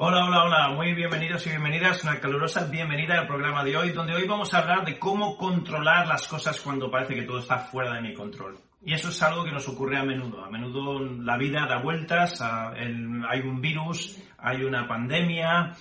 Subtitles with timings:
[0.00, 4.14] Hola, hola, hola, muy bienvenidos y bienvenidas, una calurosa bienvenida al programa de hoy, donde
[4.14, 7.94] hoy vamos a hablar de cómo controlar las cosas cuando parece que todo está fuera
[7.94, 8.60] de mi control.
[8.80, 10.44] Y eso es algo que nos ocurre a menudo.
[10.44, 15.72] A menudo la vida da vueltas, hay un virus, hay una pandemia,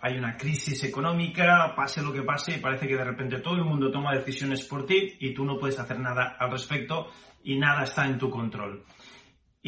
[0.00, 3.64] hay una crisis económica, pase lo que pase, y parece que de repente todo el
[3.64, 7.08] mundo toma decisiones por ti y tú no puedes hacer nada al respecto
[7.44, 8.84] y nada está en tu control.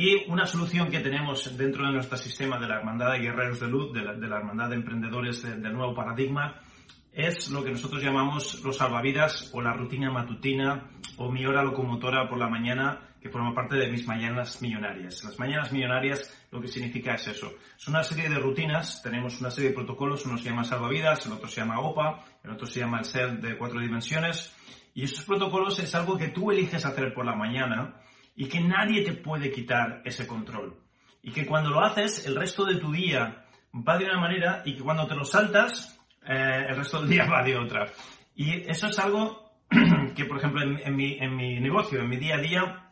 [0.00, 3.66] Y una solución que tenemos dentro de nuestro sistema de la Hermandad de Guerreros de
[3.66, 6.54] Luz, de la, Hermandad de Emprendedores del Nuevo Paradigma,
[7.12, 12.28] es lo que nosotros llamamos los salvavidas o la rutina matutina o mi hora locomotora
[12.28, 15.24] por la mañana que forma parte de mis mañanas millonarias.
[15.24, 17.54] Las mañanas millonarias lo que significa es eso.
[17.76, 21.32] Es una serie de rutinas, tenemos una serie de protocolos, uno se llama salvavidas, el
[21.32, 24.54] otro se llama OPA, el otro se llama el ser de cuatro dimensiones.
[24.94, 27.96] Y esos protocolos es algo que tú eliges hacer por la mañana
[28.38, 30.76] y que nadie te puede quitar ese control.
[31.22, 33.44] Y que cuando lo haces, el resto de tu día
[33.74, 37.24] va de una manera y que cuando te lo saltas, eh, el resto del día
[37.30, 37.86] va de otra.
[38.36, 39.50] Y eso es algo
[40.14, 42.87] que, por ejemplo, en, mi, en mi negocio, en mi día a día,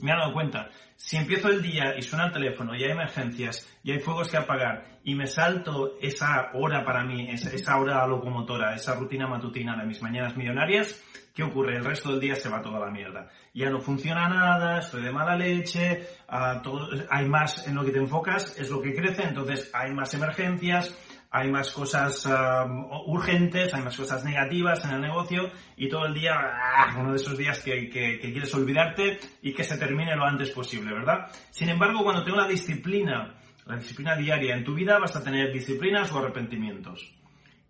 [0.00, 0.70] me he dado cuenta.
[0.96, 4.36] Si empiezo el día y suena el teléfono y hay emergencias y hay fuegos que
[4.36, 9.86] apagar y me salto esa hora para mí, esa, hora locomotora, esa rutina matutina de
[9.86, 11.02] mis mañanas millonarias,
[11.34, 11.76] ¿qué ocurre?
[11.76, 13.28] El resto del día se va toda la mierda.
[13.54, 16.62] Ya no funciona nada, estoy de mala leche, ah,
[17.08, 20.94] hay más en lo que te enfocas, es lo que crece, entonces hay más emergencias,
[21.30, 22.66] hay más cosas ah,
[23.06, 27.16] urgentes, hay más cosas negativas en el negocio y todo el día, ah, uno de
[27.16, 31.30] esos días que, que, quieres olvidarte y que se termine lo antes posible, ¿verdad?
[31.50, 35.52] Sin embargo, cuando tengo la disciplina, la disciplina diaria en tu vida, vas a tener
[35.52, 37.14] disciplinas o arrepentimientos.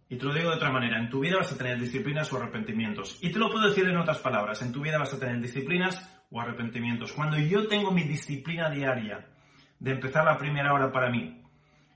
[0.09, 2.39] Y te lo digo de otra manera, en tu vida vas a tener disciplinas o
[2.39, 3.19] arrepentimientos.
[3.21, 6.03] Y te lo puedo decir en otras palabras, en tu vida vas a tener disciplinas
[6.31, 7.13] o arrepentimientos.
[7.13, 9.29] Cuando yo tengo mi disciplina diaria
[9.79, 11.40] de empezar la primera hora para mí,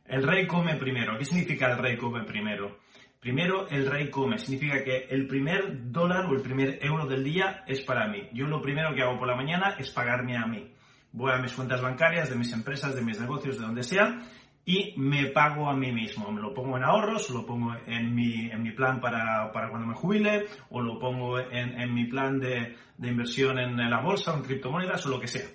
[0.06, 1.18] el rey come primero.
[1.18, 2.78] ¿Qué significa el rey come primero?
[3.24, 7.64] Primero el rey come, significa que el primer dólar o el primer euro del día
[7.66, 8.28] es para mí.
[8.34, 10.70] Yo lo primero que hago por la mañana es pagarme a mí.
[11.10, 14.20] Voy a mis cuentas bancarias, de mis empresas, de mis negocios, de donde sea,
[14.66, 16.30] y me pago a mí mismo.
[16.32, 19.86] Me lo pongo en ahorros, lo pongo en mi, en mi plan para, para cuando
[19.86, 24.34] me jubile, o lo pongo en, en mi plan de, de, inversión en la bolsa
[24.34, 25.48] en criptomonedas o lo que sea.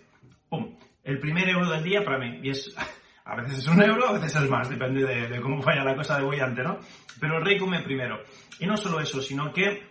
[0.50, 0.76] ¡Pum!
[1.04, 2.40] El primer euro del día para mí.
[2.50, 2.76] Es,
[3.26, 6.18] a veces es un euro, a veces es más, depende de, cómo vaya la cosa
[6.18, 6.80] de bollante, ¿no?
[7.20, 8.24] Pero el rey come primero.
[8.60, 9.90] Y no solo eso, sino que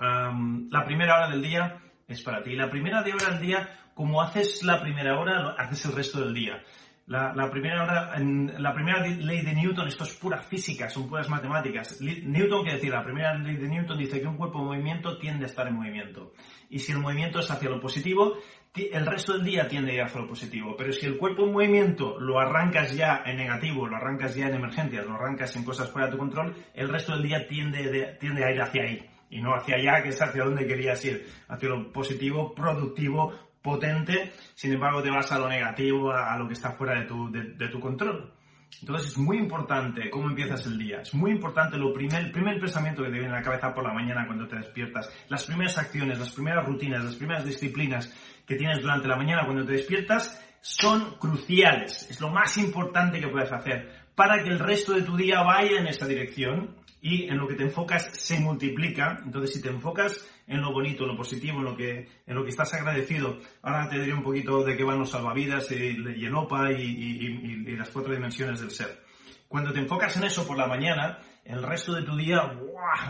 [0.00, 2.54] la primera hora del día es para ti.
[2.54, 6.34] La primera de hora del día, como haces la primera hora, haces el resto del
[6.34, 6.62] día.
[7.06, 12.00] La, primera, la primera ley de Newton, esto es pura física, son puras matemáticas.
[12.00, 15.44] Newton, quiere decir, la primera ley de Newton dice que un cuerpo en movimiento tiende
[15.44, 16.32] a estar en movimiento.
[16.70, 18.38] Y si el movimiento es hacia lo positivo,
[18.74, 20.74] el resto del día tiende a ir hacia lo positivo.
[20.76, 24.54] Pero si el cuerpo en movimiento lo arrancas ya en negativo, lo arrancas ya en
[24.54, 28.44] emergencias, lo arrancas en cosas fuera de tu control, el resto del día tiende, tiende
[28.44, 29.10] a ir hacia ahí.
[29.30, 31.26] Y no hacia allá, que es hacia donde querías ir.
[31.48, 36.52] Hacia lo positivo, productivo, potente, sin embargo te vas a lo negativo, a, lo que
[36.52, 38.32] está fuera de tu, de, tu control.
[38.80, 41.00] Entonces es muy importante cómo empiezas el día.
[41.00, 43.84] Es muy importante lo primer, el primer pensamiento que te viene a la cabeza por
[43.84, 45.10] la mañana cuando te despiertas.
[45.28, 48.12] Las primeras acciones, las primeras rutinas, las primeras disciplinas
[48.46, 52.10] que tienes durante la mañana cuando te despiertas son cruciales.
[52.10, 55.80] Es lo más importante que puedes hacer para que el resto de tu día vaya
[55.80, 59.20] en esa dirección y en lo que te enfocas se multiplica.
[59.22, 62.42] Entonces, si te enfocas en lo bonito, en lo positivo, en lo que, en lo
[62.42, 66.34] que estás agradecido, ahora te diré un poquito de qué van los salvavidas y, el
[66.34, 69.04] OPA y, las cuatro dimensiones del ser.
[69.46, 72.40] Cuando te enfocas en eso por la mañana, el resto de tu día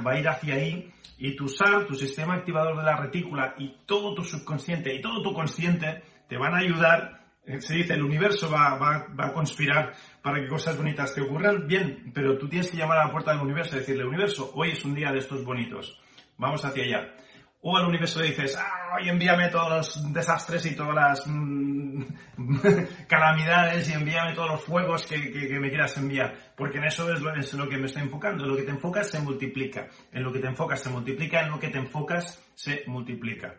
[0.05, 3.77] va a ir hacia ahí y tu SAR, tu sistema activador de la retícula y
[3.87, 7.24] todo tu subconsciente y todo tu consciente te van a ayudar.
[7.47, 9.93] Eh, se dice, el universo va, va, va a conspirar
[10.23, 11.67] para que cosas bonitas te ocurran.
[11.67, 14.71] Bien, pero tú tienes que llamar a la puerta del universo y decirle, universo, hoy
[14.71, 16.01] es un día de estos bonitos.
[16.39, 17.15] Vamos hacia allá.
[17.67, 22.03] O al universo dices, ah, hoy envíame todos los desastres y todas las mm,
[23.09, 26.35] calamidades y envíame todos los fuegos que, me quieras enviar.
[26.57, 28.45] Porque en eso es lo, es lo, que me estoy enfocando.
[28.45, 29.89] En lo que te enfocas se multiplica.
[30.13, 31.41] En lo que te enfocas se multiplica.
[31.41, 33.55] En lo que te enfocas se multiplica.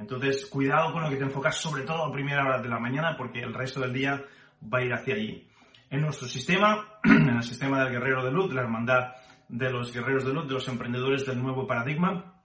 [0.00, 3.16] Entonces, cuidado con lo que te enfocas, sobre todo a primera hora de la mañana,
[3.18, 4.24] porque el resto del día
[4.62, 5.46] va a ir hacia allí.
[5.90, 9.12] En nuestro sistema, en el sistema del guerrero de luz, la hermandad
[9.48, 12.42] de los guerreros de luz, de los emprendedores del nuevo paradigma,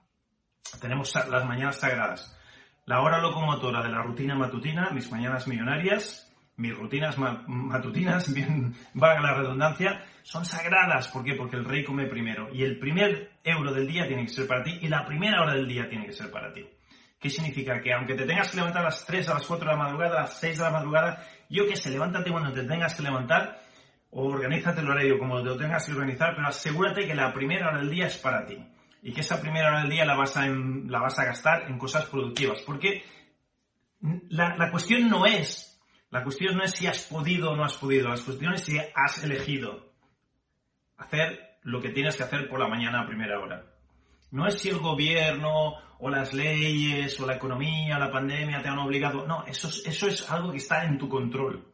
[0.82, 2.38] tenemos las mañanas sagradas.
[2.84, 9.22] La hora locomotora de la rutina matutina, mis mañanas millonarias, mis rutinas matutinas, bien valga
[9.22, 11.08] la redundancia, son sagradas.
[11.08, 11.34] ¿Por qué?
[11.34, 12.52] Porque el rey come primero.
[12.52, 15.54] Y el primer euro del día tiene que ser para ti y la primera hora
[15.54, 16.66] del día tiene que ser para ti.
[17.18, 17.80] ¿Qué significa?
[17.80, 20.18] Que aunque te tengas que levantar a las 3, a las 4 de la madrugada,
[20.18, 23.60] a las 6 de la madrugada, yo que sé, levántate cuando te tengas que levantar
[24.10, 27.68] o organízate el horario como te lo tengas que organizar, pero asegúrate que la primera
[27.68, 28.58] hora del día es para ti
[29.02, 31.78] y que esa primera hora del día la vas a, la vas a gastar en
[31.78, 32.60] cosas productivas.
[32.62, 33.04] Porque
[34.28, 35.80] la, la, cuestión no es,
[36.10, 38.78] la cuestión no es si has podido o no has podido, la cuestión es si
[38.78, 39.92] has elegido
[40.96, 43.75] hacer lo que tienes que hacer por la mañana a primera hora.
[44.30, 48.78] No es si el gobierno o las leyes o la economía, la pandemia te han
[48.78, 49.26] obligado.
[49.26, 51.66] No, eso es, eso es algo que está en tu control.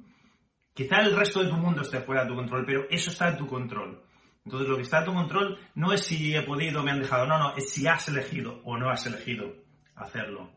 [0.75, 3.37] Quizá el resto de tu mundo esté fuera de tu control, pero eso está en
[3.37, 4.03] tu control.
[4.45, 7.01] Entonces lo que está en tu control no es si he podido o me han
[7.01, 9.53] dejado, no, no, es si has elegido o no has elegido
[9.95, 10.51] hacerlo.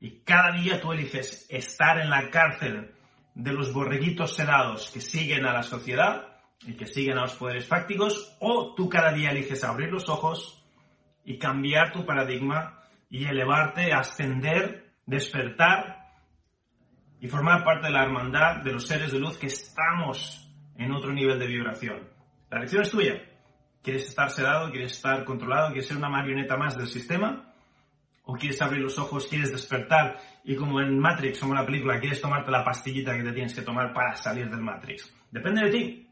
[0.00, 2.94] Y cada día tú eliges estar en la cárcel
[3.34, 6.28] de los borreguitos sedados que siguen a la sociedad
[6.66, 10.63] y que siguen a los poderes fácticos, o tú cada día eliges abrir los ojos
[11.24, 12.80] y cambiar tu paradigma
[13.10, 16.04] y elevarte, ascender, despertar
[17.20, 21.12] y formar parte de la hermandad de los seres de luz que estamos en otro
[21.12, 22.08] nivel de vibración.
[22.50, 23.22] La elección es tuya.
[23.82, 24.70] ¿Quieres estar sedado?
[24.70, 25.68] ¿Quieres estar controlado?
[25.68, 27.52] ¿Quieres ser una marioneta más del sistema?
[28.24, 29.26] ¿O quieres abrir los ojos?
[29.26, 30.18] ¿Quieres despertar?
[30.44, 33.54] Y como en Matrix, como en la película, ¿quieres tomarte la pastillita que te tienes
[33.54, 35.14] que tomar para salir del Matrix?
[35.30, 36.08] Depende de ti.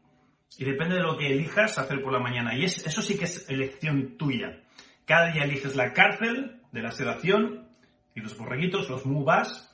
[0.57, 2.55] Y depende de lo que elijas hacer por la mañana.
[2.55, 4.61] Y eso sí que es elección tuya.
[5.05, 7.67] Cada día eliges la cárcel de la sedación
[8.15, 9.69] y los borreguitos, los mubas,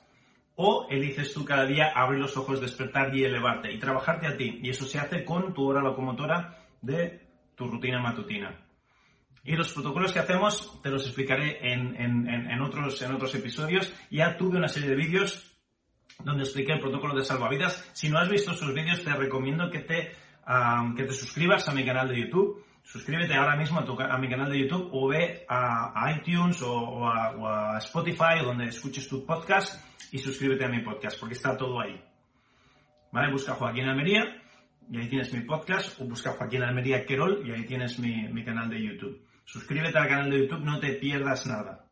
[0.62, 4.60] o eliges tú cada día abrir los ojos, despertar y elevarte y trabajarte a ti.
[4.62, 8.60] Y eso se hace con tu hora locomotora de tu rutina matutina.
[9.46, 13.94] Y los protocolos que hacemos te los explicaré en, otros, en otros episodios.
[14.12, 15.58] Ya tuve una serie de vídeos
[16.26, 17.90] donde expliqué el protocolo de salvavidas.
[17.94, 20.12] Si no has visto esos vídeos, te recomiendo que te,
[20.98, 22.66] que te suscribas a mi canal de YouTube.
[22.92, 27.48] Suscríbete ahora mismo a, mi canal de YouTube o ve a, iTunes o, a, o
[27.48, 29.80] a Spotify, donde escuches tu podcast
[30.12, 32.04] y suscríbete a mi podcast, porque está todo ahí.
[33.12, 33.32] ¿Vale?
[33.32, 34.42] Busca Joaquín Almería
[34.90, 38.44] y ahí tienes mi podcast, o busca Joaquín Almería Querol y ahí tienes mi, mi
[38.44, 39.24] canal de YouTube.
[39.46, 41.86] Suscríbete al canal de YouTube, no te pierdas nada.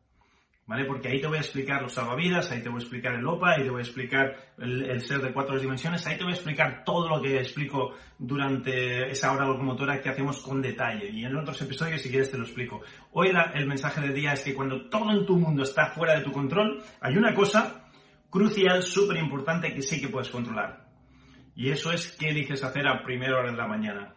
[0.68, 0.84] ¿Vale?
[0.84, 3.52] Porque ahí te voy a explicar los salvavidas, ahí te voy a explicar el OPA,
[3.52, 6.84] ahí te voy a explicar el, ser de cuatro dimensiones, ahí te voy a explicar
[6.84, 11.08] todo lo que explico durante esa hora locomotora que hacemos con detalle.
[11.08, 12.82] Y en otros episodios, si quieres, te lo explico.
[13.12, 16.24] Hoy el mensaje del día es que cuando todo en tu mundo está fuera de
[16.24, 17.88] tu control, hay una cosa
[18.28, 20.86] crucial, súper importante que sí que puedes controlar.
[21.56, 24.14] Y eso es qué eliges hacer a primera hora de la mañana.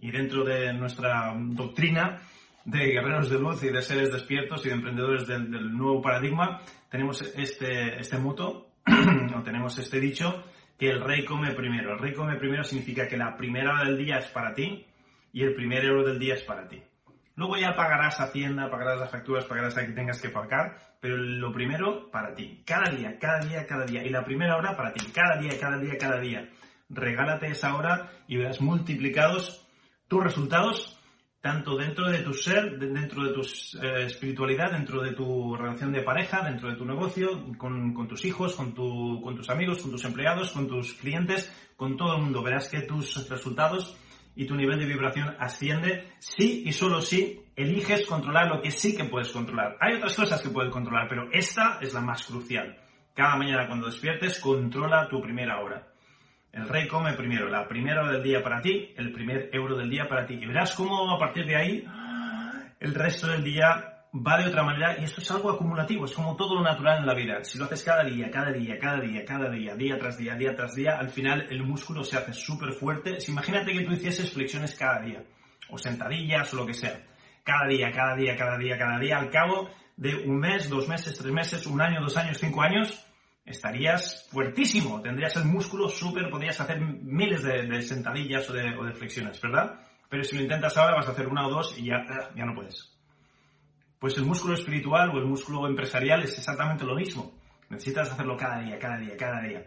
[0.00, 2.22] Y dentro de nuestra doctrina
[2.64, 7.22] de guerreros de luz y de seres despiertos y de emprendedores del, nuevo paradigma, tenemos
[7.22, 8.16] este, este
[9.36, 10.44] o tenemos este dicho,
[10.78, 11.92] que el rey come primero.
[11.92, 14.86] El rey come primero significa que la primera hora del día es para ti
[15.32, 16.82] y el primer euro del día es para ti.
[17.36, 21.52] Luego ya pagarás Hacienda, pagarás las facturas, pagarás a que tengas que pagar, pero lo
[21.52, 22.62] primero para ti.
[22.66, 24.04] Cada día, cada día, cada día.
[24.04, 25.06] Y la primera hora para ti.
[25.12, 26.50] Cada día, cada día, cada día.
[26.90, 29.66] Regálate esa hora y verás multiplicados
[30.08, 30.99] tus resultados,
[31.40, 36.02] tanto dentro de tu ser, dentro de tu eh, espiritualidad, dentro de tu relación de
[36.02, 40.52] pareja, dentro de tu negocio, con, tus hijos, con, con tus amigos, con tus empleados,
[40.52, 42.42] con tus clientes, con todo el mundo.
[42.42, 43.96] Verás que tus resultados
[44.36, 48.94] y tu nivel de vibración asciende si y solo si eliges controlar lo que sí
[48.94, 49.76] que puedes controlar.
[49.80, 52.76] Hay otras cosas que puedes controlar, pero esta es la más crucial.
[53.14, 55.89] Cada mañana cuando despiertes, controla tu primera hora.
[56.52, 59.88] El rey come primero, la primera hora del día para ti, el primer euro del
[59.88, 60.34] día para ti.
[60.34, 61.84] Y verás cómo a partir de ahí
[62.80, 66.34] el resto del día va de otra manera y esto es algo acumulativo, es como
[66.34, 67.44] todo lo natural en la vida.
[67.44, 70.54] Si lo haces cada día, cada día, cada día, cada día, día tras día, día
[70.56, 73.18] tras día, al final el músculo se hace súper fuerte.
[73.28, 75.22] imagínate que tú hicieses flexiones cada día,
[75.68, 77.00] o sentadillas, o lo que sea.
[77.44, 81.16] Cada día, cada día, cada día, cada día, al cabo de un mes, dos meses,
[81.16, 83.06] tres meses, un año, dos años, cinco años,
[83.50, 89.80] estarías fuertísimo, tendrías el músculo súper, podrías hacer miles de, sentadillas o de, flexiones, ¿verdad?
[90.08, 92.04] Pero si lo intentas ahora vas a hacer una o dos y ya,
[92.34, 92.96] ya no puedes.
[93.98, 97.38] Pues el músculo espiritual o el músculo empresarial es exactamente lo mismo.
[97.68, 99.66] Necesitas hacerlo cada día, cada día, cada día.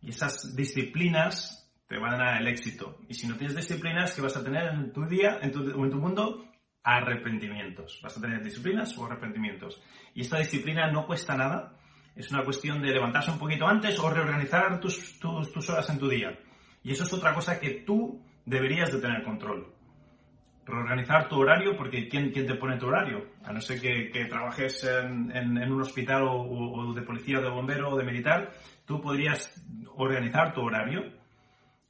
[0.00, 2.98] Y esas disciplinas te van a dar el éxito.
[3.08, 5.90] Y si no tienes disciplinas, ¿qué vas a tener en tu día en tu, en
[5.90, 6.46] tu mundo?
[6.82, 8.00] Arrepentimientos.
[8.02, 9.82] Vas a tener disciplinas o arrepentimientos.
[10.14, 11.76] Y esta disciplina no cuesta nada.
[12.14, 15.18] Es una cuestión de levantarse un poquito antes o reorganizar tus,
[15.68, 16.38] horas en tu día.
[16.82, 19.72] Y eso es otra cosa que tú deberías de tener control
[20.64, 23.32] reorganizar tu horario, porque ¿quién, te pone tu horario?
[23.42, 27.50] A no ser que, que trabajes en, en, un hospital o, de policía, o de
[27.50, 28.52] bombero o de militar,
[28.86, 29.60] tú podrías
[29.96, 31.02] organizar tu horario.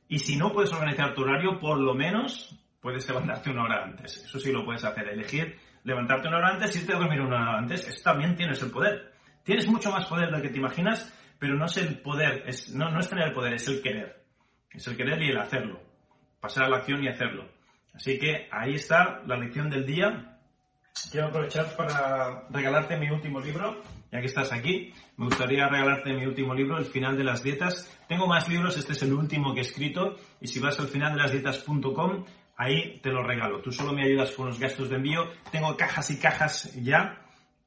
[0.08, 4.24] Y si no puedes organizar tu horario, por lo menos puedes levantarte una hora antes.
[4.24, 7.36] Eso sí lo puedes hacer, elegir levantarte una hora antes y irte a dormir una
[7.36, 7.86] hora antes.
[7.86, 9.11] Eso también tienes el poder.
[9.44, 12.90] Tienes mucho más poder del que te imaginas, pero no es el poder, es, no,
[12.90, 14.24] no es tener el poder, es el querer.
[14.70, 15.80] Es el querer y el hacerlo.
[16.40, 17.48] Pasar a la acción y hacerlo.
[17.92, 20.38] Así que ahí está la lección del día.
[21.10, 24.94] Quiero aprovechar para regalarte mi último libro, ya que estás aquí.
[25.16, 27.90] Me gustaría regalarte mi último libro, El final de las dietas.
[28.08, 31.12] Tengo más libros, este es el último que he escrito, y si vas al final
[31.14, 32.24] de las dietas.com,
[32.56, 33.60] ahí te lo regalo.
[33.60, 35.28] Tú solo me ayudas con los gastos de envío.
[35.50, 37.18] Tengo cajas y cajas ya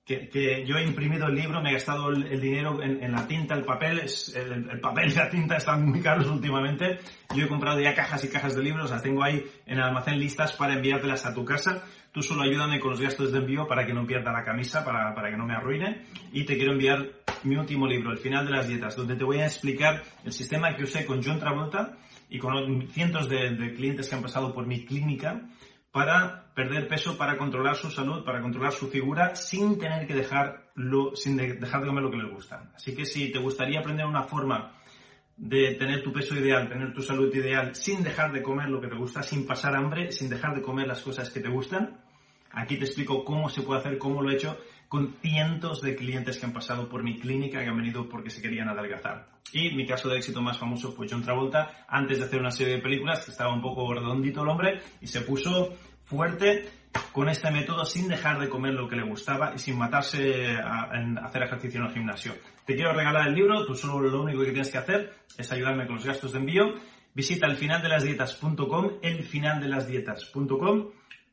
[0.06, 3.66] que, yo he imprimido el libro, me he gastado el, dinero en, la tinta, el
[3.66, 4.02] papel,
[4.36, 7.00] el, papel y la tinta están muy caros últimamente.
[7.36, 10.20] Yo he comprado ya cajas y cajas de libros, las tengo ahí en el almacén
[10.20, 11.84] listas para enviártelas a tu casa.
[12.12, 15.14] Tú solo ayúdame con los gastos de envío para que no pierda la camisa, para,
[15.16, 16.04] para que no me arruine.
[16.32, 17.10] Y te quiero enviar
[17.44, 20.76] mi último libro, El final de las dietas, donde te voy a explicar el sistema
[20.76, 21.98] que usé con John Travolta
[22.30, 25.42] y con cientos de, de clientes que han pasado por mi clínica
[25.96, 31.16] para perder peso, para controlar su salud, para controlar su figura, sin tener que dejarlo,
[31.16, 32.70] sin dejar de comer lo que les gusta.
[32.76, 34.74] Así que si te gustaría aprender una forma
[35.38, 38.90] de tener tu peso ideal, tener tu salud ideal, sin dejar de comer lo que
[38.90, 41.98] te gusta, sin pasar hambre, sin dejar de comer las cosas que te gustan,
[42.56, 44.58] aquí te explico cómo se puede hacer, cómo lo he hecho
[44.88, 48.42] con cientos de clientes que han pasado por mi clínica, que han venido porque se
[48.42, 49.28] querían adelgazar.
[49.52, 52.76] Y mi caso de éxito más famoso fue John Travolta, antes de hacer una serie
[52.76, 56.70] de películas, que estaba un poco redondito el hombre, y se puso fuerte
[57.12, 60.54] con este método sin dejar de comer lo que le gustaba y sin matarse
[60.94, 62.34] en hacer ejercicio en el gimnasio.
[62.66, 65.86] Te quiero regalar el libro, tú solo lo único que tienes que hacer es ayudarme
[65.86, 66.74] con los gastos de envío.
[67.14, 70.90] Visita elfinaldelasdietas.com, elfinaldelasdietas.com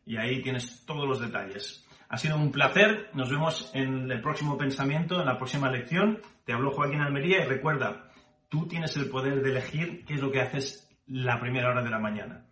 [0.07, 1.87] y ahí tienes todos los detalles.
[2.09, 6.21] Ha sido un placer, nos vemos en el próximo pensamiento, en la próxima lección.
[6.45, 8.11] Te habló Joaquín Almería y recuerda,
[8.49, 11.91] tú tienes el poder de elegir qué es lo que haces la primera hora de
[11.91, 12.45] la mañana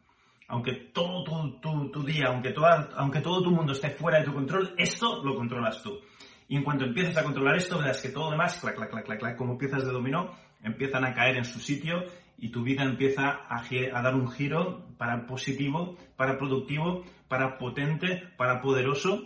[0.51, 2.53] aunque todo tu, día, aunque,
[2.97, 6.01] aunque todo tu mundo esté fuera de tu control, esto lo controlas tú.
[6.49, 9.05] Y en cuanto empieces a controlar esto, verás que todo lo demás, clac, clac, clac,
[9.05, 12.03] clac, clac, como piezas de dominó, empiezan a caer en su sitio
[12.41, 18.23] y tu vida empieza a, a dar un giro para positivo, para productivo, para potente,
[18.37, 19.25] para poderoso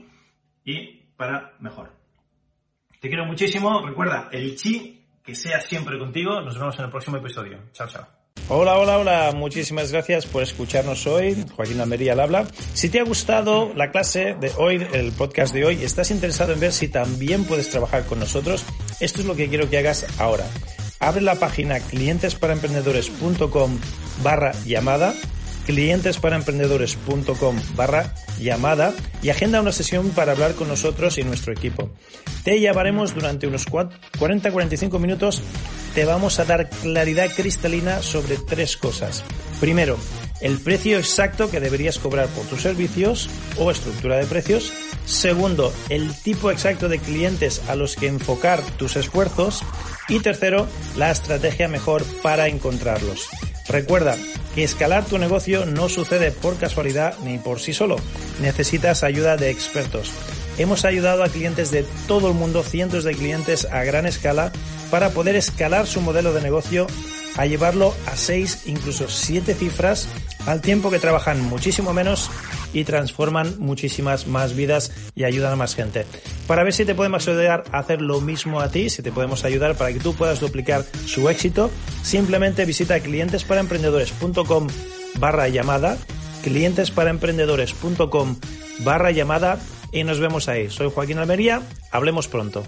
[0.65, 1.93] y para mejor.
[3.01, 3.87] Te quiero muchísimo.
[3.87, 6.41] Recuerda, el chi, que sea siempre contigo.
[6.41, 7.59] Nos vemos en el próximo episodio.
[7.73, 8.07] Chao, chao.
[8.49, 9.33] Hola, hola, hola.
[9.35, 11.47] Muchísimas gracias por escucharnos hoy.
[11.55, 12.47] Joaquín Almería al habla.
[12.75, 16.61] Si te ha gustado la clase de hoy, el podcast de hoy, estás interesado en
[16.61, 18.67] ver si también puedes trabajar con nosotros,
[19.01, 20.45] esto es lo que quiero que hagas ahora.
[21.05, 23.79] Abre la página clientesparaemprendedores.com
[24.23, 25.13] barra llamada
[25.67, 31.91] clientesparaemprendedores.com barra llamada y agenda una sesión para hablar con nosotros y nuestro equipo.
[32.43, 35.43] Te llamaremos durante unos 40-45 minutos.
[35.95, 39.25] Te vamos a dar claridad cristalina sobre tres cosas.
[39.61, 39.99] Primero,
[40.41, 44.73] el precio exacto que deberías cobrar por tus servicios o estructura de precios.
[45.07, 49.63] Segundo, el tipo exacto de clientes a los que enfocar tus esfuerzos.
[50.09, 53.29] Y tercero, la estrategia mejor para encontrarlos.
[53.69, 54.17] Recuerda
[54.55, 57.97] que escalar tu negocio no sucede por casualidad ni por sí solo.
[58.41, 60.13] Necesitas ayuda de expertos.
[60.59, 64.53] Hemos ayudado a clientes de todo el mundo, cientos de clientes a gran escala,
[64.91, 66.87] para poder escalar su modelo de negocio
[67.37, 70.07] a llevarlo a seis, incluso siete cifras,
[70.47, 72.31] al tiempo que trabajan muchísimo menos
[72.75, 76.05] y transforman muchísimas más vidas y ayudan a más gente.
[76.47, 79.45] Para ver si te podemos ayudar a hacer lo mismo a ti, si te podemos
[79.45, 81.71] ayudar para que tú puedas duplicar su éxito,
[82.03, 84.67] simplemente visita clientesparaemprendedores.com
[85.19, 85.97] barra llamada,
[86.43, 88.37] clientesparaemprendedores.com
[88.81, 89.59] barra llamada
[89.93, 90.69] y nos vemos ahí.
[90.69, 91.63] Soy Joaquín Almería,
[91.93, 92.65] hablemos pronto.